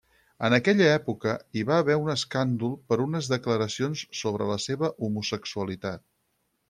En 0.47 0.53
aquella 0.57 0.85
època 0.93 1.33
hi 1.57 1.61
va 1.71 1.75
haver 1.83 1.97
un 2.05 2.09
escàndol 2.13 2.73
per 2.93 2.99
unes 3.05 3.29
declaracions 3.35 4.03
sobre 4.23 4.49
la 4.53 4.59
seva 4.65 4.91
homosexualitat. 5.09 6.05